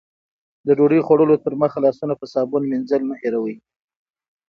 [0.65, 3.55] د ډوډۍ خوړلو تر مخه لاسونه په صابون مینځل مه هېروئ.